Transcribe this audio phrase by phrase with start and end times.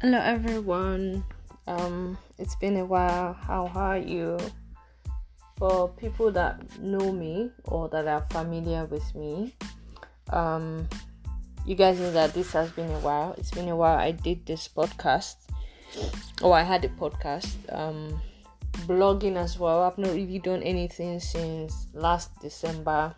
[0.00, 1.22] Hello everyone.
[1.66, 3.34] Um, it's been a while.
[3.34, 4.38] How are you?
[5.58, 9.52] For people that know me or that are familiar with me,
[10.30, 10.88] um,
[11.66, 13.34] you guys know that this has been a while.
[13.36, 13.98] It's been a while.
[13.98, 15.34] I did this podcast,
[16.40, 17.52] or I had a podcast.
[17.68, 18.22] Um,
[18.88, 19.82] blogging as well.
[19.82, 23.14] I've not really done anything since last December,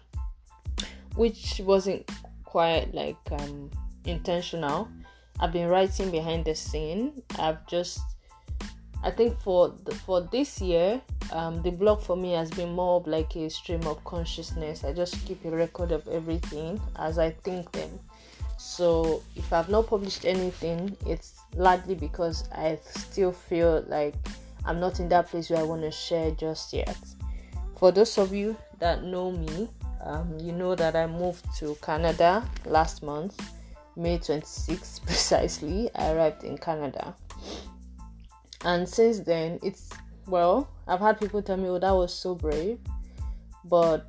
[1.15, 2.11] which wasn't
[2.43, 3.71] quite like um
[4.05, 4.89] intentional
[5.41, 7.23] I've been writing behind the scene.
[7.39, 8.01] I've just,
[9.03, 11.01] I think for the, for this year,
[11.33, 14.85] um, the blog for me has been more of like a stream of consciousness.
[14.85, 17.99] I just keep a record of everything as I think them.
[18.59, 24.15] So if I've not published anything, it's largely because I still feel like
[24.65, 26.97] I'm not in that place where I want to share just yet.
[27.77, 29.69] For those of you that know me,
[30.05, 33.41] um, you know that I moved to Canada last month
[33.97, 37.15] May 26 precisely, I arrived in Canada.
[38.65, 39.91] And since then, it's
[40.27, 42.79] well, I've had people tell me, oh, that was so brave.
[43.65, 44.09] But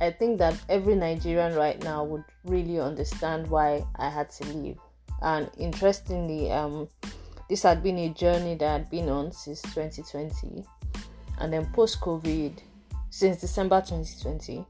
[0.00, 4.78] I think that every Nigerian right now would really understand why I had to leave.
[5.22, 6.88] And interestingly, um,
[7.48, 10.64] this had been a journey that I'd been on since 2020.
[11.38, 12.58] And then post COVID,
[13.10, 14.64] since December 2020.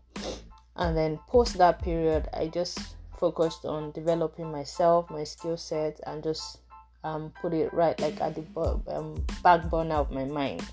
[0.76, 6.22] And then post that period, I just focused on developing myself, my skill set, and
[6.22, 6.60] just
[7.04, 8.44] um, put it right like at the
[8.88, 10.64] um, backbone of my mind.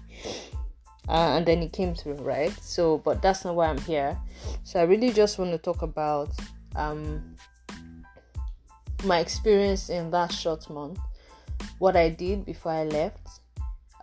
[1.09, 2.51] Uh, and then it came through, right?
[2.61, 4.17] So, but that's not why I'm here.
[4.63, 6.29] So, I really just want to talk about
[6.75, 7.35] um,
[9.05, 10.99] my experience in that short month,
[11.79, 13.27] what I did before I left.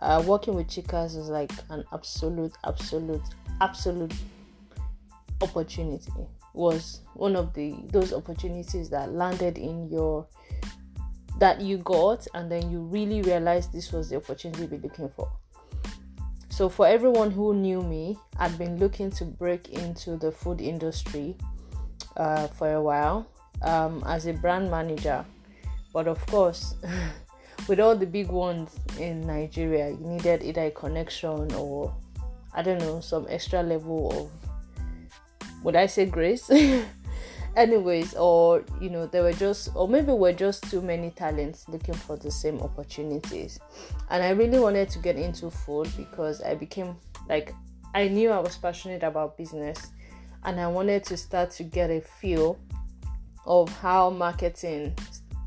[0.01, 3.23] Uh, working with chicas is like an absolute, absolute,
[3.61, 4.13] absolute
[5.41, 6.11] opportunity
[6.55, 10.27] was one of the those opportunities that landed in your
[11.39, 15.09] that you got and then you really realized this was the opportunity you've been looking
[15.09, 15.29] for.
[16.49, 21.35] So for everyone who knew me i'd been looking to break into the food industry
[22.17, 23.27] uh, for a while
[23.61, 25.25] um, as a brand manager.
[25.93, 26.75] But of course
[27.67, 31.95] with all the big ones in nigeria you needed either a connection or
[32.53, 34.54] i don't know some extra level of
[35.63, 36.49] would I say grace?
[37.55, 41.93] Anyways, or you know, there were just, or maybe we're just too many talents looking
[41.93, 43.59] for the same opportunities.
[44.09, 46.97] And I really wanted to get into food because I became
[47.29, 47.53] like,
[47.93, 49.91] I knew I was passionate about business
[50.43, 52.59] and I wanted to start to get a feel
[53.45, 54.95] of how marketing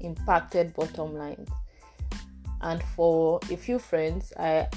[0.01, 1.49] impacted bottom lines.
[2.61, 4.69] And for a few friends, I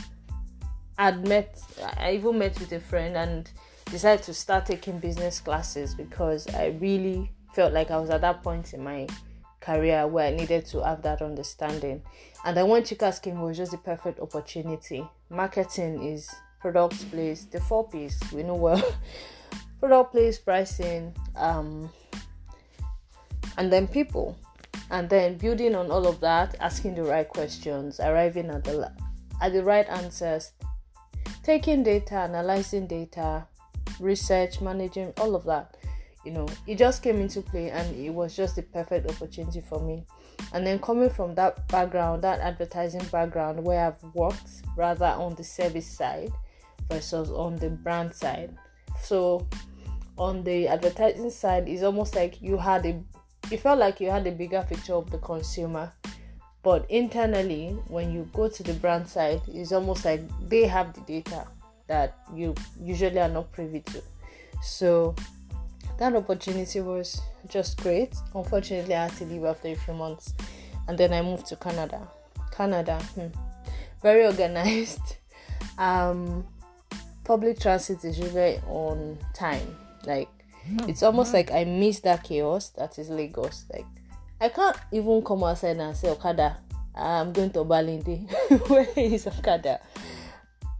[0.97, 1.59] had met,
[1.97, 3.49] I even met with a friend and
[3.91, 8.41] decided to start taking business classes because I really felt like I was at that
[8.41, 9.05] point in my
[9.59, 12.01] career where I needed to have that understanding.
[12.45, 15.05] And then when Chicas came, was just the perfect opportunity.
[15.29, 18.95] Marketing is product place, the four P's we know well.
[19.79, 21.89] product place, pricing, um,
[23.57, 24.37] and then people.
[24.89, 28.91] And then building on all of that, asking the right questions, arriving at the
[29.41, 30.51] at the right answers,
[31.43, 33.47] taking data, analyzing data,
[33.99, 35.77] research, managing, all of that.
[36.25, 39.79] You know, it just came into play and it was just the perfect opportunity for
[39.79, 40.05] me.
[40.53, 45.43] And then coming from that background, that advertising background where I've worked rather on the
[45.43, 46.31] service side
[46.89, 48.55] versus on the brand side.
[49.01, 49.47] So
[50.17, 53.01] on the advertising side, it's almost like you had a
[53.49, 55.91] you felt like you had a bigger picture of the consumer
[56.63, 61.01] but internally when you go to the brand side it's almost like they have the
[61.01, 61.47] data
[61.91, 64.01] that you usually are not privy to.
[64.63, 65.13] So
[65.99, 67.19] that opportunity was
[67.49, 68.15] just great.
[68.33, 70.33] Unfortunately, I had to leave after a few months,
[70.87, 72.07] and then I moved to Canada.
[72.49, 73.27] Canada, hmm,
[74.01, 75.01] very organized.
[75.77, 76.43] Um,
[77.23, 79.75] public transit is usually on time.
[80.05, 80.27] Like
[80.87, 83.65] it's almost like I miss that chaos that is Lagos.
[83.71, 83.85] Like
[84.39, 86.57] I can't even come outside and say Okada.
[86.95, 88.29] I'm going to Obalende.
[88.69, 89.79] Where is Okada?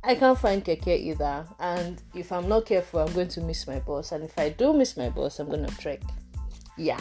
[0.04, 1.46] I can't find keke either.
[1.60, 4.12] And if I'm not careful, I'm going to miss my bus.
[4.12, 6.02] And if I do miss my bus, I'm going to trek.
[6.78, 7.00] Yeah.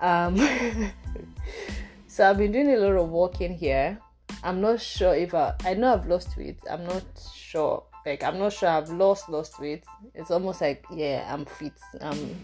[0.00, 0.36] Um,
[2.08, 3.98] so I've been doing a lot of walking here.
[4.42, 6.58] I'm not sure if I, I know I've lost weight.
[6.68, 7.04] I'm not
[7.34, 7.84] sure.
[8.06, 9.84] Like I'm not sure I've lost lost weight.
[10.14, 11.74] It's almost like yeah, I'm fit.
[12.00, 12.34] Um,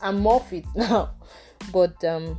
[0.00, 1.10] I'm more fit now.
[1.72, 2.38] But um,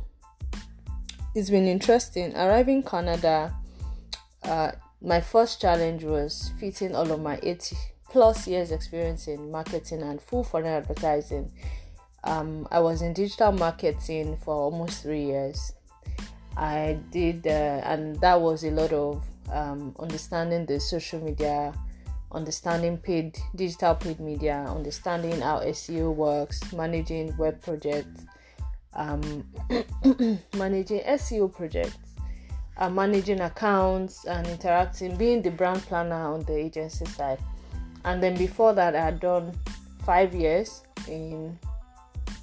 [1.34, 2.34] it's been interesting.
[2.36, 3.54] Arriving Canada,
[4.42, 7.76] uh, my first challenge was fitting all of my 80
[8.10, 11.50] plus years experience in marketing and full funnel advertising.
[12.24, 15.72] Um, I was in digital marketing for almost three years,
[16.56, 21.72] I did, uh, and that was a lot of um, understanding the social media,
[22.32, 28.26] understanding paid digital paid media, understanding how SEO works, managing web projects,
[28.94, 29.46] um,
[30.56, 31.96] managing SEO projects,
[32.80, 37.38] uh, managing accounts, and interacting, being the brand planner on the agency side.
[38.04, 39.52] And then before that, I had done
[40.04, 41.58] five years in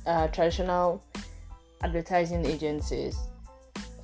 [0.05, 1.03] uh, traditional
[1.81, 3.17] advertising agencies.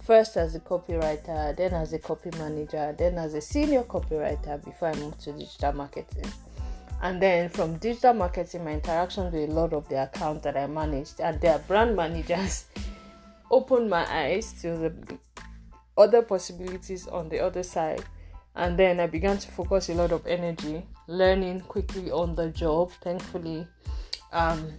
[0.01, 4.89] First as a copywriter, then as a copy manager, then as a senior copywriter before
[4.89, 6.25] I moved to digital marketing.
[7.01, 10.68] And then from digital marketing, my interactions with a lot of the accounts that I
[10.68, 12.65] managed and their brand managers
[13.51, 14.94] opened my eyes to the
[15.98, 18.04] other possibilities on the other side.
[18.56, 22.92] And then I began to focus a lot of energy, learning quickly on the job.
[23.01, 23.68] Thankfully,
[24.31, 24.72] um,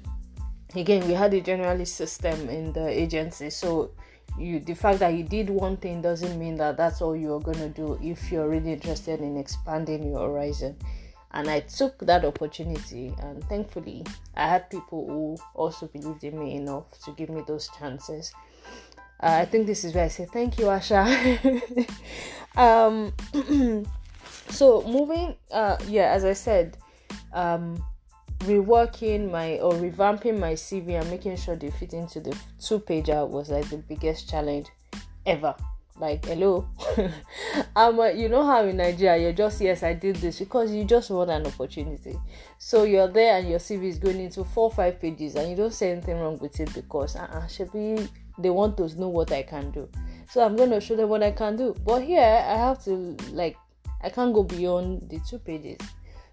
[0.74, 3.90] again, we had a generalist system in the agency, so
[4.38, 7.68] you the fact that you did one thing doesn't mean that that's all you're gonna
[7.68, 10.76] do if you're really interested in expanding your horizon
[11.32, 14.04] and i took that opportunity and thankfully
[14.36, 18.32] i had people who also believed in me enough to give me those chances
[19.24, 21.02] uh, i think this is where i say thank you asha
[22.56, 23.12] um
[24.48, 26.76] so moving uh yeah as i said
[27.32, 27.82] um
[28.44, 33.26] reworking my or revamping my CV and making sure they fit into the two pager
[33.28, 34.68] was like the biggest challenge
[35.26, 35.54] ever.
[35.96, 36.68] Like, hello,
[37.76, 40.84] um, uh, you know how in Nigeria you're just yes, I did this because you
[40.84, 42.18] just want an opportunity.
[42.58, 45.72] So you're there and your CV is going into four five pages and you don't
[45.72, 48.08] say anything wrong with it because uh, should be
[48.38, 49.88] they want to know what I can do.
[50.30, 51.74] So I'm gonna show them what I can do.
[51.84, 53.56] But here I have to like
[54.02, 55.78] I can't go beyond the two pages.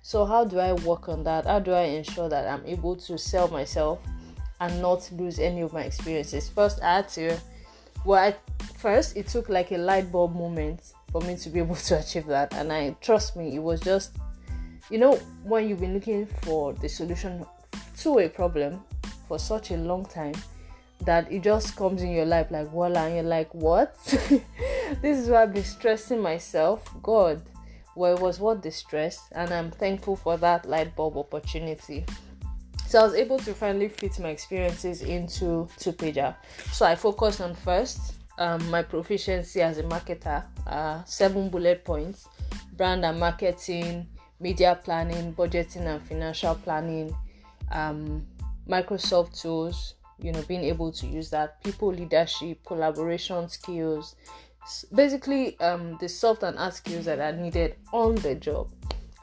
[0.03, 1.45] So, how do I work on that?
[1.45, 4.00] How do I ensure that I'm able to sell myself
[4.59, 6.50] and not lose any of my experiences?
[6.50, 7.38] First, I had to,
[8.04, 8.36] well, I,
[8.77, 12.25] first, it took like a light bulb moment for me to be able to achieve
[12.27, 12.54] that.
[12.56, 14.18] And I trust me, it was just,
[14.89, 17.45] you know, when you've been looking for the solution
[18.00, 18.83] to a problem
[19.27, 20.33] for such a long time
[21.06, 23.95] that it just comes in your life like voila and you're like what
[25.01, 27.42] this is why i've been stressing myself god
[27.95, 32.06] well, it was what distress, and I'm thankful for that light bulb opportunity.
[32.88, 36.36] So I was able to finally fit my experiences into two pager.
[36.71, 42.27] So I focused on first um, my proficiency as a marketer, uh, seven bullet points,
[42.77, 44.07] brand and marketing,
[44.39, 47.15] media planning, budgeting and financial planning,
[47.71, 48.25] um,
[48.68, 54.15] Microsoft tools, you know, being able to use that, people leadership, collaboration skills,
[54.94, 58.69] basically um, the soft and hard skills that are needed on the job.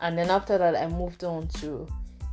[0.01, 1.87] And then after that, I moved on to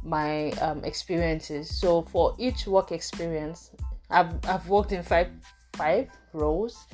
[0.03, 1.75] my um, experiences.
[1.75, 3.71] So for each work experience,
[4.09, 5.29] I've, I've worked in five
[5.73, 6.85] five roles.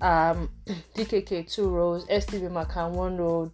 [0.00, 0.50] Um,
[0.94, 3.52] DKK two roles, STB McCann one role,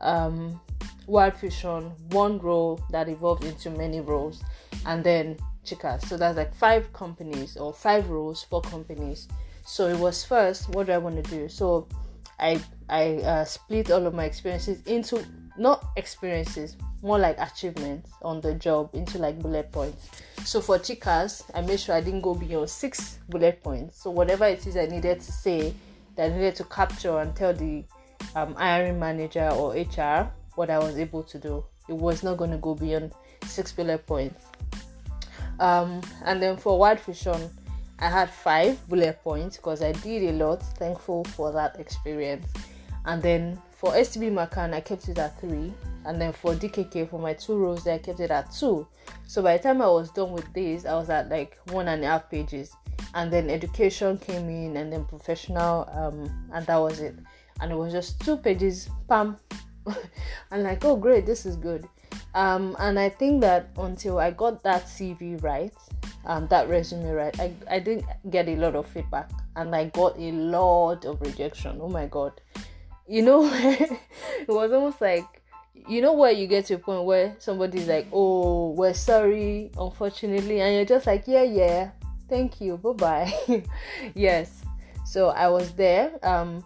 [0.00, 0.60] um,
[1.06, 4.42] Wild Fusion one role that evolved into many roles,
[4.86, 6.06] and then Chicas.
[6.06, 9.28] So that's like five companies or five roles, four companies
[9.70, 11.48] so it was first, what do I want to do?
[11.48, 11.86] So
[12.40, 15.24] I I uh, split all of my experiences into
[15.56, 20.10] not experiences, more like achievements on the job into like bullet points.
[20.44, 24.02] So for chicas, I made sure I didn't go beyond six bullet points.
[24.02, 25.72] So whatever it is I needed to say,
[26.16, 27.84] that I needed to capture and tell the
[28.34, 31.64] um, hiring manager or HR what I was able to do.
[31.88, 33.12] It was not going to go beyond
[33.44, 34.46] six bullet points.
[35.60, 37.50] Um, and then for Wild Fusion,
[38.00, 40.62] I had five bullet points because I did a lot.
[40.78, 42.46] Thankful for that experience.
[43.04, 45.72] And then for STB McCann, I kept it at three.
[46.06, 48.86] And then for DKK, for my two rows, I kept it at two.
[49.26, 52.02] So by the time I was done with this, I was at like one and
[52.02, 52.74] a half pages.
[53.14, 57.16] And then education came in, and then professional, um, and that was it.
[57.60, 59.36] And it was just two pages, pam.
[60.50, 61.86] and like, oh great, this is good.
[62.34, 65.74] Um, and I think that until I got that CV right,
[66.24, 70.18] um, that resume right, I, I didn't get a lot of feedback and I got
[70.18, 71.78] a lot of rejection.
[71.80, 72.40] Oh my god.
[73.08, 75.24] You know, it was almost like,
[75.88, 80.60] you know, where you get to a point where somebody's like, oh, we're sorry, unfortunately,
[80.60, 81.90] and you're just like, yeah, yeah,
[82.28, 83.64] thank you, bye bye.
[84.14, 84.62] yes.
[85.04, 86.12] So I was there.
[86.24, 86.64] Um,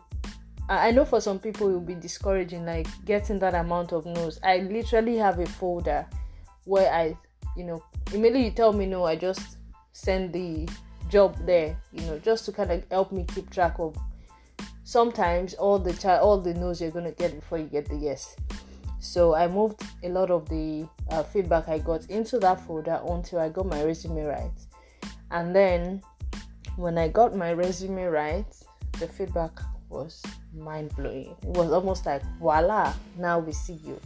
[0.69, 4.41] I know for some people it will be discouraging, like getting that amount of no's.
[4.43, 6.07] I literally have a folder
[6.65, 7.17] where I,
[7.57, 9.59] you know, immediately you tell me no, I just
[9.93, 10.67] send the
[11.11, 13.97] job there, you know, just to kind of help me keep track of.
[14.85, 18.37] Sometimes all the all the no's you're gonna get before you get the yes.
[19.01, 23.39] So I moved a lot of the uh, feedback I got into that folder until
[23.39, 24.53] I got my resume right,
[25.31, 26.03] and then
[26.77, 28.47] when I got my resume right,
[28.99, 29.53] the feedback
[29.95, 30.23] was
[30.53, 31.35] mind blowing.
[31.43, 33.99] It was almost like, voila, now we see you.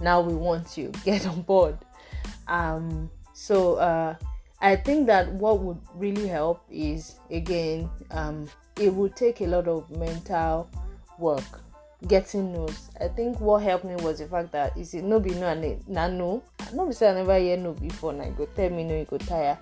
[0.00, 0.92] Now we want you.
[1.04, 1.76] Get on board.
[2.46, 4.14] Um, so uh,
[4.60, 9.68] I think that what would really help is again, um, it would take a lot
[9.68, 10.70] of mental
[11.18, 11.60] work
[12.08, 12.90] getting no's.
[13.00, 15.88] I think what helped me was the fact that is it no be no and
[15.88, 16.42] na no.
[16.72, 19.04] No be say I never hear no before and I go tell me no you
[19.04, 19.58] go tire.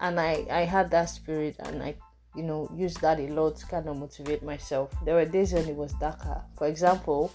[0.00, 1.94] And I I had that spirit and I
[2.36, 4.90] you know use that a lot to kind of motivate myself.
[5.04, 6.42] There were days when it was darker.
[6.56, 7.32] For example,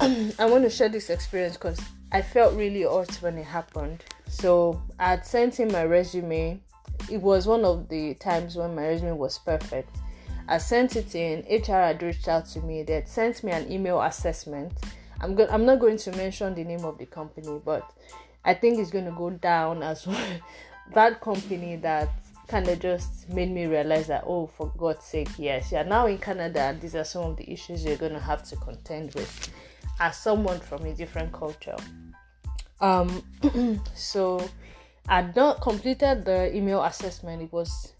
[0.00, 1.80] I want to share this experience because
[2.12, 4.04] I felt really hurt when it happened.
[4.28, 6.60] So I had sent in my resume.
[7.10, 9.90] It was one of the times when my resume was perfect.
[10.48, 11.44] I sent it in.
[11.50, 12.82] HR had reached out to me.
[12.82, 14.72] They had sent me an email assessment.
[15.20, 17.90] I'm go- I'm not going to mention the name of the company, but
[18.44, 20.06] I think it's going to go down as
[20.94, 22.08] that company that
[22.48, 26.16] kind of just made me realize that oh for god's sake yes you're now in
[26.18, 29.50] canada these are some of the issues you're going to have to contend with
[29.98, 31.76] as someone from a different culture.
[32.80, 33.22] Um
[33.94, 34.48] so
[35.08, 37.42] i'd not completed the email assessment.
[37.42, 37.92] It was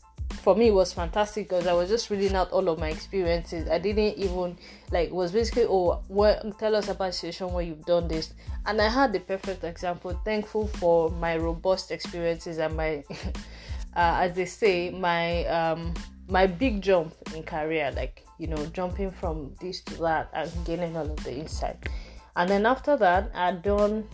[0.42, 3.68] for me it was fantastic because i was just reading out all of my experiences.
[3.70, 4.58] I didn't even
[4.90, 8.34] like was basically oh what tell us about a situation where you've done this.
[8.66, 13.02] And i had the perfect example thankful for my robust experiences and my
[13.96, 15.94] uh, as they say, my um,
[16.28, 20.96] my big jump in career, like you know, jumping from this to that and gaining
[20.96, 21.88] all of the insight.
[22.36, 24.06] And then after that, I done.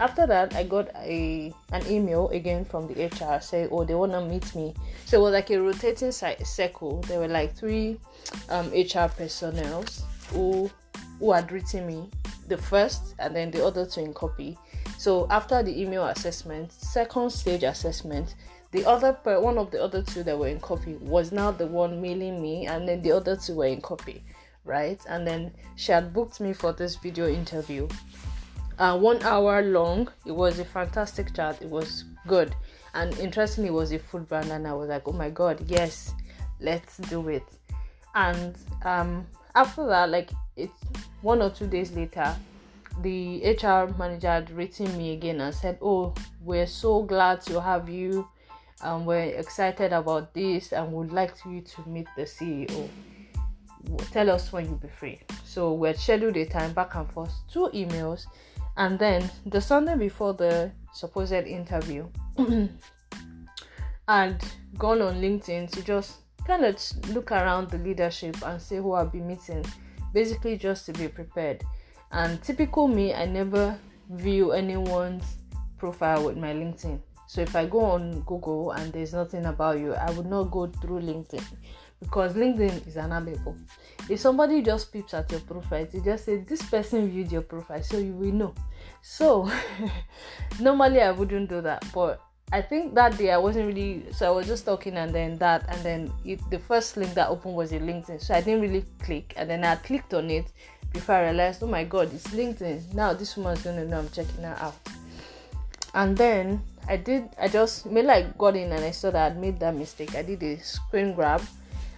[0.00, 4.20] After that, I got a an email again from the HR saying, "Oh, they wanna
[4.20, 4.74] meet me."
[5.06, 7.00] So it was like a rotating circle.
[7.02, 7.98] There were like three
[8.48, 9.84] um, HR personnel
[10.30, 10.70] who
[11.20, 12.10] who had written me
[12.48, 14.58] the first, and then the other two in copy.
[14.98, 18.34] So after the email assessment, second stage assessment,
[18.72, 22.00] the other one of the other two that were in copy was now the one
[22.00, 24.22] mailing me and then the other two were in copy
[24.68, 25.00] right?
[25.08, 27.88] And then she had booked me for this video interview.
[28.78, 30.08] Uh, one hour long.
[30.24, 31.60] It was a fantastic chat.
[31.60, 32.54] It was good.
[32.94, 36.14] And interestingly it was a food brand and i was like oh my god yes
[36.60, 37.44] let's do it.
[38.14, 40.84] And um, after that like it's
[41.22, 42.34] one or two days later
[43.02, 47.88] the hr manager had written me again and said oh we're so glad to have
[47.88, 48.28] you
[48.82, 52.88] and we're excited about this and would like you to meet the CEO.
[54.12, 55.20] Tell us when you'll be free.
[55.44, 58.26] So we had scheduled a time back and forth, two emails,
[58.76, 62.06] and then the Sunday before the supposed interview,
[64.08, 64.40] and
[64.76, 66.80] gone on LinkedIn to just kind of
[67.10, 69.64] look around the leadership and see who I'll be meeting,
[70.14, 71.62] basically just to be prepared.
[72.10, 73.78] And typical me, I never
[74.10, 75.36] view anyone's
[75.76, 77.00] profile with my LinkedIn.
[77.28, 80.66] So if I go on Google and there's nothing about you, I would not go
[80.66, 81.44] through LinkedIn
[82.00, 83.54] because LinkedIn is unavailable.
[84.08, 87.82] If somebody just peeps at your profile, you just say this person viewed your profile,
[87.82, 88.54] so you will know.
[89.02, 89.52] So
[90.60, 92.18] normally I wouldn't do that, but
[92.50, 95.66] I think that day I wasn't really so I was just talking and then that
[95.68, 98.86] and then it, the first link that opened was a LinkedIn, so I didn't really
[99.00, 100.50] click and then I clicked on it
[100.94, 102.94] before I realized, oh my god, it's LinkedIn.
[102.94, 104.76] Now this woman's gonna know I'm checking her out.
[105.98, 109.40] And then I did I just made like got in and I saw that I'd
[109.40, 110.14] made that mistake.
[110.14, 111.42] I did a screen grab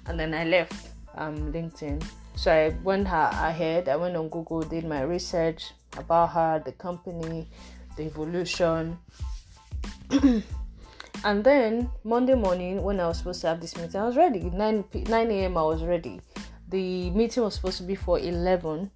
[0.07, 2.03] and then I left um LinkedIn.
[2.35, 6.73] So I went her ahead, I went on Google, did my research about her, the
[6.73, 7.47] company,
[7.99, 8.97] the evolution.
[11.23, 14.41] and then Monday morning when I was supposed to have this meeting, I was ready.
[14.41, 15.59] 9 9 a.m.
[15.59, 16.23] I was ready.
[16.71, 18.93] The meeting was supposed to be for 11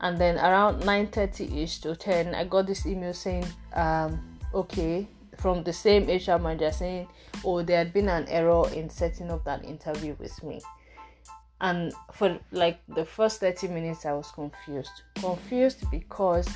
[0.00, 5.06] and then around 9:30 ish to 10 I got this email saying um okay
[5.38, 7.08] from the same HR manager saying,
[7.44, 10.60] "Oh, there had been an error in setting up that interview with me."
[11.60, 15.02] And for like the first 30 minutes, I was confused.
[15.16, 16.48] Confused because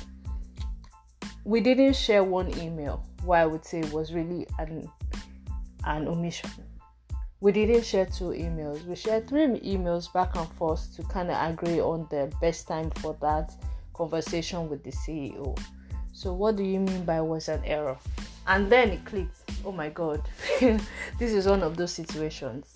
[1.45, 3.03] we didn't share one email.
[3.23, 4.89] What I would say was really an
[5.85, 6.49] an omission.
[7.41, 8.85] We didn't share two emails.
[8.85, 12.91] We shared three emails back and forth to kind of agree on the best time
[12.97, 13.51] for that
[13.93, 15.57] conversation with the CEO.
[16.19, 17.97] So, what do you mean by was an error?
[18.49, 19.37] and then it clicked.
[19.63, 20.21] Oh my god.
[20.59, 22.73] This is one of those situations.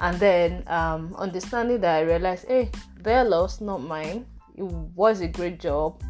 [0.00, 2.70] And then um, understanding that i realized hey
[3.00, 6.02] their loss not mine it was a great job.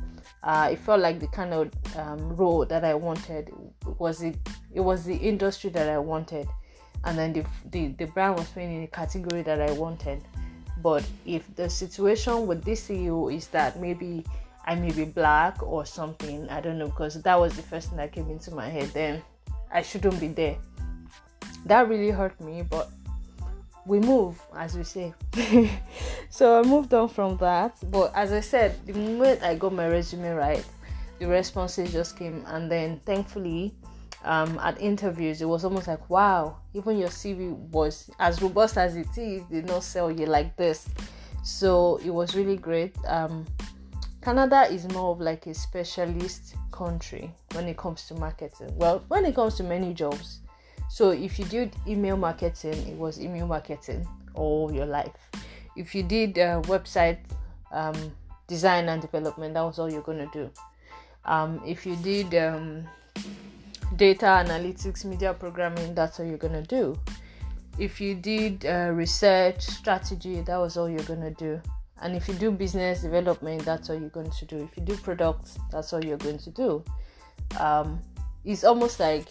[0.42, 3.48] Uh, it felt like the kind of um, role that i wanted.
[3.86, 4.36] It was it,
[4.74, 6.48] it was the industry that i wanted.
[7.04, 10.24] And then the, the, the brand was playing in a category that i wanted.
[10.82, 14.24] But if the situation with this ceo is that maybe
[14.64, 16.48] I may be black or something.
[16.48, 18.88] I don't know because that was the first thing that came into my head.
[18.90, 19.22] Then
[19.72, 20.56] I shouldn't be there.
[21.66, 22.90] That really hurt me, but
[23.86, 25.12] we move, as we say.
[26.30, 27.76] so I moved on from that.
[27.90, 30.64] But as I said, the moment I got my resume right,
[31.18, 33.74] the responses just came, and then thankfully,
[34.24, 38.96] um, at interviews, it was almost like, wow, even your CV was as robust as
[38.96, 40.88] it is, did not sell you like this.
[41.42, 42.94] So it was really great.
[43.06, 43.44] Um,
[44.22, 48.72] Canada is more of like a specialist country when it comes to marketing.
[48.76, 50.38] Well, when it comes to many jobs.
[50.88, 55.10] So if you did email marketing, it was email marketing all your life.
[55.76, 57.18] If you did uh, website
[57.72, 57.96] um,
[58.46, 60.50] design and development, that was all you're gonna do.
[61.24, 62.84] Um, if you did um,
[63.96, 66.96] data analytics, media programming, that's all you're gonna do.
[67.76, 71.60] If you did uh, research strategy, that was all you're gonna do.
[72.02, 74.56] And if you do business development, that's all you're going to do.
[74.56, 76.84] If you do products, that's all you're going to do.
[77.60, 78.00] Um,
[78.44, 79.26] it's almost like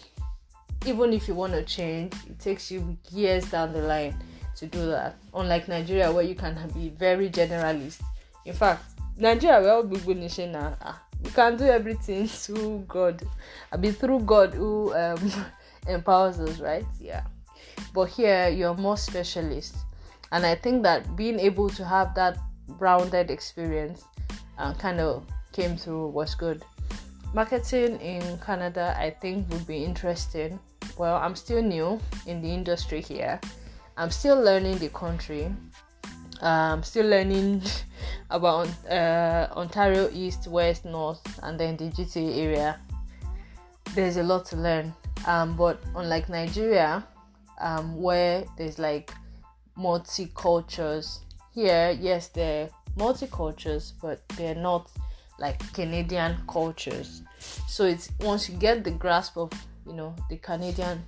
[0.86, 4.16] even if you want to change, it takes you years down the line
[4.56, 5.16] to do that.
[5.34, 8.00] Unlike Nigeria, where you can be very generalist.
[8.44, 8.84] In fact,
[9.16, 10.76] Nigeria, we're all big nation now.
[11.22, 13.22] We can do everything through God.
[13.70, 15.32] I mean, through God who um,
[15.86, 16.84] empowers us, right?
[16.98, 17.24] Yeah.
[17.94, 19.76] But here, you're more specialist.
[20.32, 22.38] And I think that being able to have that
[22.78, 24.04] rounded experience
[24.58, 26.64] and kind of came through was good.
[27.34, 30.58] Marketing in Canada, I think, would be interesting.
[30.98, 33.40] Well, I'm still new in the industry here.
[33.96, 35.50] I'm still learning the country.
[36.42, 37.62] I'm still learning
[38.30, 42.80] about uh, Ontario East, West, North, and then the GTA area.
[43.94, 44.92] There's a lot to learn.
[45.26, 47.04] Um, but unlike Nigeria,
[47.60, 49.12] um, where there's like
[49.76, 51.20] multi cultures
[51.52, 54.90] here, yes, they're multicultures, but they're not
[55.38, 57.22] like Canadian cultures.
[57.68, 59.50] So it's once you get the grasp of
[59.86, 61.02] you know the Canadian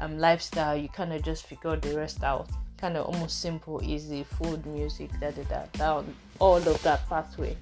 [0.00, 2.48] um, lifestyle, you kind of just figure the rest out.
[2.78, 7.56] Kind of almost simple, easy food, music, da da da, down all of that pathway.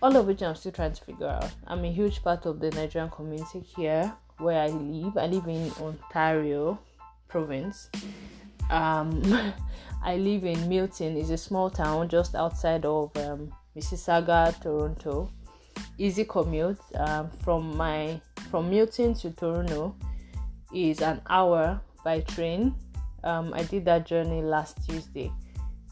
[0.00, 1.50] All of which I'm still trying to figure out.
[1.66, 5.16] I'm a huge part of the Nigerian community here where I live.
[5.16, 6.78] I live in Ontario
[7.28, 7.90] province.
[8.70, 9.52] Um,
[10.02, 11.16] I live in Milton.
[11.16, 15.30] It's a small town just outside of um, Mississauga, Toronto.
[15.98, 19.94] Easy commute um, from my from Milton to Toronto
[20.72, 22.74] is an hour by train.
[23.24, 25.30] Um, I did that journey last Tuesday.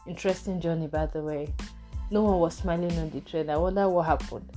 [0.07, 1.53] Interesting journey, by the way.
[2.09, 3.49] No one was smiling on the train.
[3.49, 4.49] I wonder what happened.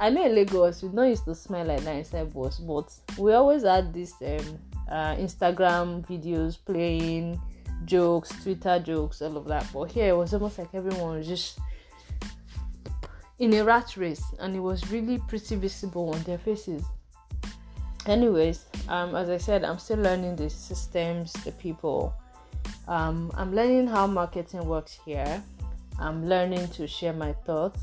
[0.00, 3.32] I know in Lagos we don't used to smile like that inside bus, but we
[3.34, 4.58] always had these um,
[4.90, 7.40] uh, Instagram videos playing
[7.84, 9.66] jokes, Twitter jokes, all of that.
[9.72, 11.58] But here it was almost like everyone was just
[13.38, 16.82] in a rat race, and it was really pretty visible on their faces.
[18.06, 22.14] Anyways, um, as I said, I'm still learning the systems, the people.
[22.86, 25.42] Um, I'm learning how marketing works here.
[25.98, 27.82] I'm learning to share my thoughts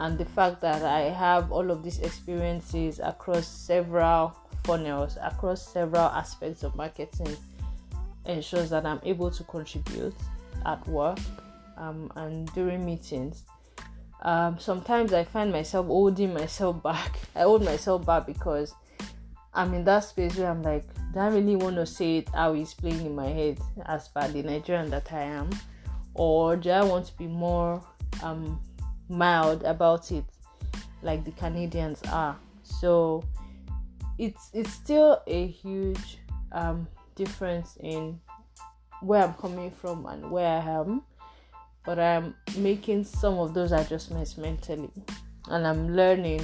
[0.00, 6.06] and the fact that I have all of these experiences across several funnels, across several
[6.06, 7.36] aspects of marketing
[8.26, 10.14] ensures that I'm able to contribute
[10.66, 11.18] at work
[11.76, 13.44] um, and during meetings.
[14.22, 17.18] Um, sometimes I find myself holding myself back.
[17.34, 18.74] I hold myself back because
[19.54, 22.52] I'm in that space where I'm like, do I really want to say it how
[22.52, 25.50] it's playing in my head as per the Nigerian that I am?
[26.14, 27.82] Or do I want to be more
[28.22, 28.60] um,
[29.08, 30.24] mild about it
[31.02, 32.36] like the Canadians are?
[32.62, 33.24] So
[34.18, 36.18] it's it's still a huge
[36.52, 38.20] um, difference in
[39.02, 41.02] where I'm coming from and where I am,
[41.84, 44.90] but I'm making some of those adjustments mentally
[45.48, 46.42] and I'm learning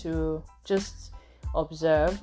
[0.00, 1.12] to just
[1.54, 2.18] observe.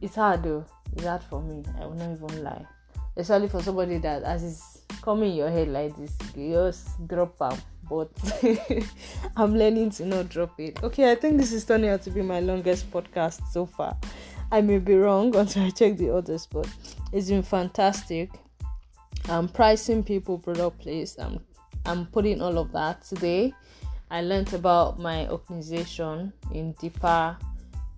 [0.00, 2.64] It's hard though, it's hard for me, I will not even lie.
[3.16, 7.36] Especially for somebody that as it's coming in your head like this, you just drop
[7.38, 7.58] them.
[7.88, 8.10] But
[9.36, 10.82] I'm learning to not drop it.
[10.82, 13.96] Okay, I think this is turning out to be my longest podcast so far.
[14.50, 16.68] I may be wrong until I check the others, but
[17.12, 18.30] it's been fantastic.
[19.28, 21.16] I'm pricing people, product place.
[21.18, 21.40] I'm
[21.84, 23.54] I'm putting all of that today.
[24.10, 27.36] I learned about my organization in deeper.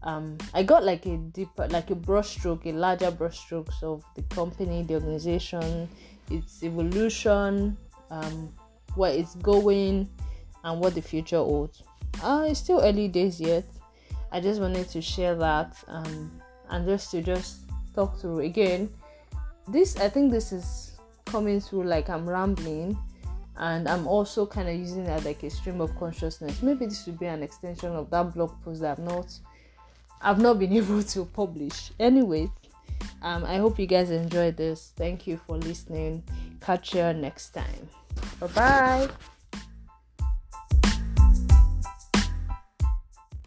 [0.03, 4.83] Um, I got like a deeper, like a brushstroke, a larger brushstrokes of the company,
[4.83, 5.89] the organization,
[6.31, 7.77] its evolution,
[8.11, 8.53] um,
[8.95, 10.09] where it's going,
[10.65, 11.83] and what the future holds.
[12.23, 13.65] Uh, it's still early days yet.
[14.33, 16.31] I just wanted to share that um,
[16.69, 17.61] and just to just
[17.95, 18.91] talk through again.
[19.69, 20.93] This I think this is
[21.27, 22.99] coming through like I'm rambling
[23.57, 26.63] and I'm also kind of using that like a stream of consciousness.
[26.63, 29.39] Maybe this would be an extension of that blog post that I've not
[30.23, 31.93] I've not been able to publish.
[31.99, 32.51] Anyway,
[33.23, 34.93] um, I hope you guys enjoyed this.
[34.97, 36.23] Thank you for listening.
[36.61, 37.89] catch you next time.
[38.41, 39.09] Bye bye.